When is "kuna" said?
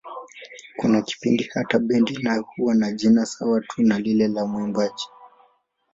0.77-1.01